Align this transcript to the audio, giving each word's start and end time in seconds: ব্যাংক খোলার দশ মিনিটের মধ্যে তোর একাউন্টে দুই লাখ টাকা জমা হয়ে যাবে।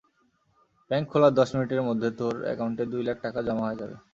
ব্যাংক 0.91 1.05
খোলার 1.11 1.33
দশ 1.39 1.49
মিনিটের 1.53 1.81
মধ্যে 1.89 2.09
তোর 2.19 2.35
একাউন্টে 2.53 2.83
দুই 2.91 3.01
লাখ 3.07 3.17
টাকা 3.25 3.39
জমা 3.47 3.63
হয়ে 3.65 3.79
যাবে। 3.81 3.95